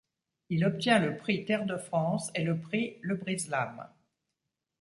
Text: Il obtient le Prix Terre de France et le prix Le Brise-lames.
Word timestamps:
Il 0.49 0.65
obtient 0.65 0.97
le 0.97 1.15
Prix 1.15 1.45
Terre 1.45 1.67
de 1.67 1.77
France 1.77 2.31
et 2.33 2.43
le 2.43 2.57
prix 2.59 2.97
Le 3.01 3.13
Brise-lames. 3.17 3.87